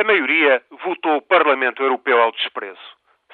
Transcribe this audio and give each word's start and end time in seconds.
A 0.00 0.04
maioria 0.04 0.62
votou 0.82 1.16
o 1.16 1.20
Parlamento 1.20 1.82
Europeu 1.82 2.22
ao 2.22 2.32
desprezo. 2.32 2.80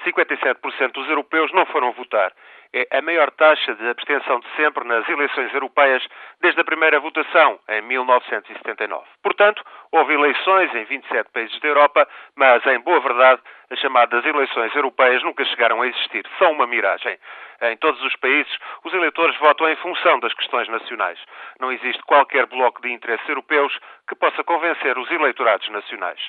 57% 0.05 0.91
dos 0.91 1.09
europeus 1.09 1.53
não 1.53 1.65
foram 1.67 1.93
votar. 1.93 2.33
É 2.73 2.99
a 2.99 3.01
maior 3.01 3.31
taxa 3.31 3.73
de 3.77 3.89
abstenção 3.89 4.41
de 4.41 4.49
sempre 4.57 4.83
nas 4.83 5.09
eleições 5.09 5.55
europeias 5.55 6.05
desde 6.41 6.61
a 6.61 6.65
primeira 6.65 6.99
votação, 6.99 7.61
em 7.69 7.83
1979. 7.83 9.07
Portanto, 9.23 9.63
houve 9.93 10.15
eleições 10.15 10.75
em 10.75 10.83
27 10.87 11.31
países 11.31 11.57
da 11.61 11.69
Europa, 11.69 12.09
mas, 12.35 12.67
em 12.67 12.81
boa 12.81 12.99
verdade, 12.99 13.41
as 13.71 13.79
chamadas 13.79 14.27
eleições 14.27 14.75
europeias 14.75 15.23
nunca 15.23 15.45
chegaram 15.45 15.81
a 15.83 15.87
existir. 15.87 16.27
São 16.37 16.51
uma 16.51 16.67
miragem. 16.67 17.17
Em 17.63 17.77
todos 17.77 18.03
os 18.03 18.17
países, 18.17 18.53
os 18.83 18.93
eleitores 18.93 19.39
votam 19.39 19.69
em 19.69 19.77
função 19.77 20.19
das 20.19 20.35
questões 20.35 20.69
nacionais. 20.69 21.21
Não 21.61 21.71
existe 21.71 22.03
qualquer 22.03 22.47
bloco 22.47 22.83
de 22.83 22.91
interesses 22.91 23.29
europeus 23.29 23.79
que 24.09 24.17
possa 24.17 24.43
convencer 24.43 24.99
os 24.99 25.09
eleitorados 25.13 25.69
nacionais. 25.69 26.21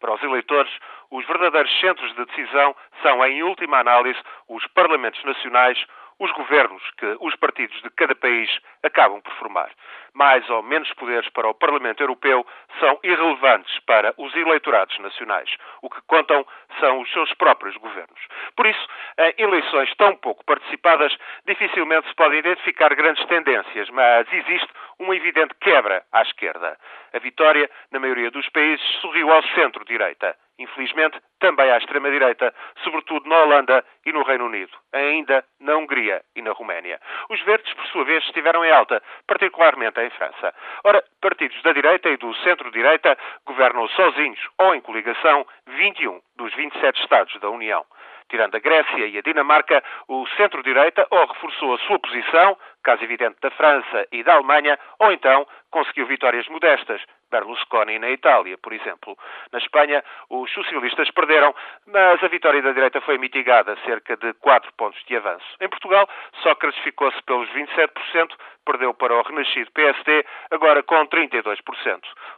Para 0.00 0.14
os 0.14 0.22
eleitores, 0.22 0.72
os 1.10 1.26
verdadeiros 1.26 1.80
centros 1.80 2.14
de 2.14 2.24
decisão 2.24 2.74
são, 3.02 3.24
em 3.24 3.42
última 3.42 3.78
análise, 3.78 4.18
os 4.48 4.66
parlamentos 4.68 5.22
nacionais, 5.24 5.78
os 6.18 6.30
governos 6.32 6.82
que 6.96 7.16
os 7.20 7.34
partidos 7.36 7.80
de 7.82 7.90
cada 7.90 8.14
país 8.14 8.48
acabam 8.82 9.20
por 9.20 9.32
formar. 9.34 9.70
Mais 10.12 10.48
ou 10.48 10.62
menos 10.62 10.92
poderes 10.94 11.28
para 11.30 11.48
o 11.48 11.54
Parlamento 11.54 12.00
Europeu 12.02 12.46
são 12.78 12.98
irrelevantes 13.02 13.78
para 13.80 14.14
os 14.16 14.34
eleitorados 14.36 14.96
nacionais. 15.00 15.50
O 15.82 15.90
que 15.90 16.00
contam 16.02 16.46
são 16.78 17.00
os 17.00 17.12
seus 17.12 17.32
próprios 17.34 17.76
governos. 17.76 18.20
Por 18.56 18.66
isso, 18.66 18.88
em 19.18 19.42
eleições 19.42 19.92
tão 19.96 20.14
pouco 20.16 20.44
participadas, 20.44 21.16
dificilmente 21.46 22.08
se 22.08 22.14
podem 22.14 22.38
identificar 22.38 22.94
grandes 22.94 23.24
tendências, 23.26 23.90
mas 23.90 24.32
existe 24.32 24.68
uma 25.00 25.16
evidente 25.16 25.54
quebra 25.60 26.04
à 26.12 26.22
esquerda. 26.22 26.78
A 27.12 27.18
vitória, 27.18 27.68
na 27.90 27.98
maioria 27.98 28.30
dos 28.30 28.48
países, 28.50 28.86
sorriu 29.24 29.32
ao 29.32 29.42
centro-direita. 29.54 30.36
Infelizmente, 30.58 31.18
também 31.40 31.68
à 31.70 31.78
extrema-direita, 31.78 32.54
sobretudo 32.84 33.28
na 33.28 33.42
Holanda 33.42 33.84
e 34.06 34.12
no 34.12 34.22
Reino 34.22 34.44
Unido, 34.46 34.70
ainda 34.92 35.44
na 35.58 35.76
Hungria 35.76 36.22
e 36.36 36.42
na 36.42 36.52
Roménia. 36.52 37.00
Os 37.28 37.40
verdes, 37.42 37.72
por 37.74 37.86
sua 37.86 38.04
vez, 38.04 38.22
estiveram 38.24 38.64
em 38.64 38.70
alta, 38.70 39.02
particularmente 39.26 40.00
em 40.00 40.10
França. 40.10 40.54
Ora, 40.84 41.02
partidos 41.20 41.60
da 41.62 41.72
direita 41.72 42.08
e 42.08 42.16
do 42.16 42.32
centro-direita 42.36 43.18
governam 43.44 43.88
sozinhos 43.88 44.38
ou 44.58 44.74
em 44.74 44.80
coligação 44.80 45.44
21 45.66 46.20
dos 46.36 46.54
27 46.54 47.00
Estados 47.00 47.40
da 47.40 47.50
União. 47.50 47.84
Tirando 48.30 48.54
a 48.54 48.58
Grécia 48.58 49.06
e 49.06 49.18
a 49.18 49.22
Dinamarca, 49.22 49.82
o 50.08 50.26
centro-direita 50.36 51.06
ou 51.10 51.26
reforçou 51.26 51.74
a 51.74 51.78
sua 51.78 51.98
posição, 51.98 52.56
caso 52.82 53.02
evidente 53.04 53.36
da 53.40 53.50
França 53.50 54.06
e 54.12 54.22
da 54.22 54.34
Alemanha, 54.34 54.78
ou 54.98 55.12
então 55.12 55.46
conseguiu 55.70 56.06
vitórias 56.06 56.46
modestas, 56.48 57.02
Berlusconi 57.34 57.98
na 57.98 58.10
Itália, 58.10 58.56
por 58.56 58.72
exemplo. 58.72 59.18
Na 59.50 59.58
Espanha, 59.58 60.04
os 60.30 60.48
socialistas 60.52 61.10
perderam, 61.10 61.52
mas 61.84 62.22
a 62.22 62.28
vitória 62.28 62.62
da 62.62 62.70
direita 62.70 63.00
foi 63.00 63.18
mitigada, 63.18 63.76
cerca 63.84 64.16
de 64.16 64.32
4 64.34 64.72
pontos 64.74 65.02
de 65.04 65.16
avanço. 65.16 65.44
Em 65.60 65.68
Portugal, 65.68 66.08
Sócrates 66.44 66.80
ficou-se 66.84 67.20
pelos 67.24 67.48
27%, 67.50 68.36
perdeu 68.64 68.94
para 68.94 69.16
o 69.16 69.22
renascido 69.22 69.68
PSD, 69.72 70.24
agora 70.52 70.80
com 70.84 71.04
32%. 71.08 71.58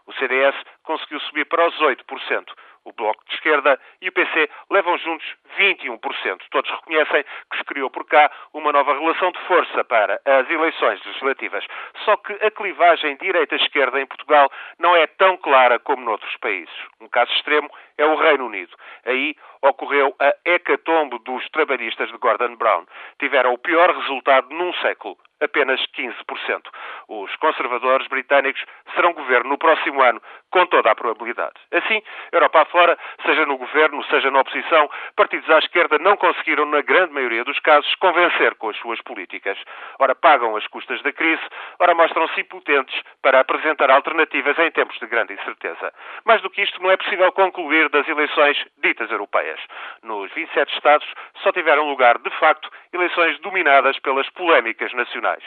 O 0.06 0.14
CDS 0.14 0.56
conseguiu 0.82 1.20
subir 1.20 1.44
para 1.44 1.68
os 1.68 1.78
8% 1.78 2.46
o 2.86 2.92
Bloco 2.92 3.22
de 3.26 3.34
Esquerda 3.34 3.78
e 4.00 4.08
o 4.08 4.12
PC 4.12 4.48
levam 4.70 4.96
juntos 4.98 5.26
21%. 5.58 6.40
Todos 6.50 6.70
reconhecem 6.70 7.24
que 7.50 7.58
se 7.58 7.64
criou 7.64 7.90
por 7.90 8.06
cá 8.06 8.30
uma 8.54 8.72
nova 8.72 8.98
relação 8.98 9.32
de 9.32 9.40
força 9.40 9.84
para 9.84 10.20
as 10.24 10.48
eleições 10.48 11.04
legislativas. 11.04 11.66
Só 12.04 12.16
que 12.16 12.32
a 12.34 12.50
clivagem 12.50 13.16
direita-esquerda 13.16 14.00
em 14.00 14.06
Portugal 14.06 14.50
não 14.78 14.94
é 14.94 15.06
tão 15.06 15.36
clara 15.36 15.78
como 15.80 16.04
noutros 16.04 16.36
países. 16.36 16.74
Um 17.00 17.08
caso 17.08 17.32
extremo 17.32 17.68
é 17.98 18.06
o 18.06 18.14
Reino 18.14 18.46
Unido. 18.46 18.74
Aí 19.04 19.34
ocorreu 19.62 20.14
a 20.20 20.32
hecatombe 20.44 21.18
dos 21.24 21.46
trabalhistas 21.50 22.08
de 22.08 22.18
Gordon 22.18 22.54
Brown. 22.54 22.86
Tiveram 23.18 23.52
o 23.52 23.58
pior 23.58 23.90
resultado 23.96 24.48
num 24.54 24.72
século 24.74 25.18
apenas 25.40 25.80
15%. 25.94 26.62
Os 27.08 27.34
conservadores 27.36 28.06
britânicos 28.08 28.64
serão 28.94 29.12
governo 29.12 29.50
no 29.50 29.58
próximo 29.58 30.02
ano, 30.02 30.20
com 30.50 30.66
toda 30.66 30.90
a 30.90 30.94
probabilidade. 30.94 31.54
Assim, 31.72 32.02
Europa 32.32 32.62
afora, 32.62 32.98
seja 33.24 33.46
no 33.46 33.56
governo, 33.56 34.02
seja 34.04 34.30
na 34.30 34.40
oposição, 34.40 34.90
partidos 35.14 35.48
à 35.50 35.58
esquerda 35.58 35.98
não 35.98 36.16
conseguiram, 36.16 36.66
na 36.66 36.80
grande 36.80 37.12
maioria 37.12 37.44
dos 37.44 37.58
casos, 37.60 37.94
convencer 37.96 38.54
com 38.56 38.70
as 38.70 38.76
suas 38.78 39.00
políticas. 39.02 39.58
Ora 40.00 40.14
pagam 40.14 40.56
as 40.56 40.66
custas 40.66 41.00
da 41.02 41.12
crise, 41.12 41.42
ora 41.78 41.94
mostram-se 41.94 42.40
impotentes 42.40 43.00
para 43.22 43.40
apresentar 43.40 43.90
alternativas 43.90 44.58
em 44.58 44.70
tempos 44.70 44.98
de 44.98 45.06
grande 45.06 45.34
incerteza. 45.34 45.92
Mais 46.24 46.42
do 46.42 46.50
que 46.50 46.62
isto, 46.62 46.82
não 46.82 46.90
é 46.90 46.96
possível 46.96 47.30
concluir 47.32 47.88
das 47.88 48.08
eleições 48.08 48.56
ditas 48.78 49.10
europeias. 49.10 49.60
Nos 50.02 50.32
27 50.32 50.74
Estados 50.74 51.06
só 51.42 51.52
tiveram 51.52 51.88
lugar, 51.88 52.18
de 52.18 52.30
facto, 52.38 52.68
eleições 52.92 53.38
dominadas 53.40 53.98
pelas 54.00 54.28
polémicas 54.30 54.92
nacionais. 54.92 55.44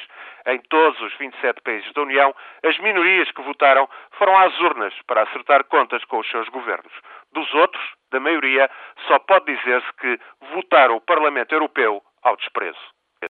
Em 0.50 0.58
todos 0.68 1.00
os 1.02 1.16
27 1.18 1.62
países 1.62 1.94
da 1.94 2.02
União, 2.02 2.34
as 2.66 2.76
minorias 2.80 3.30
que 3.32 3.42
votaram 3.44 3.88
foram 4.18 4.36
às 4.36 4.60
urnas 4.60 4.96
para 5.06 5.22
acertar 5.22 5.64
contas 5.66 6.04
com 6.06 6.18
os 6.18 6.28
seus 6.28 6.50
governos. 6.50 6.92
Dos 7.32 7.54
outros, 7.54 7.84
da 8.12 8.20
maioria, 8.20 8.68
só 9.08 9.20
pode 9.20 9.56
dizer-se 9.56 9.94
que 9.94 10.20
votaram 10.54 10.96
o 10.96 11.02
Parlamento 11.02 11.54
Europeu 11.54 12.02
ao 12.24 12.36
desprezo. 12.36 12.99